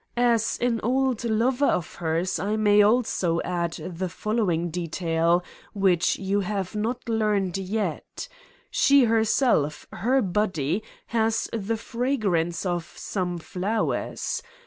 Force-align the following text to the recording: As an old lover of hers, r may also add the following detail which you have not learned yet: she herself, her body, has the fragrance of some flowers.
As 0.17 0.57
an 0.59 0.79
old 0.81 1.23
lover 1.25 1.67
of 1.67 1.93
hers, 1.97 2.39
r 2.39 2.57
may 2.57 2.81
also 2.81 3.39
add 3.41 3.73
the 3.73 4.09
following 4.09 4.71
detail 4.71 5.43
which 5.73 6.17
you 6.17 6.39
have 6.39 6.73
not 6.75 7.07
learned 7.07 7.55
yet: 7.59 8.27
she 8.71 9.03
herself, 9.03 9.85
her 9.93 10.23
body, 10.23 10.81
has 11.13 11.47
the 11.53 11.77
fragrance 11.77 12.65
of 12.65 12.91
some 12.97 13.37
flowers. 13.37 14.41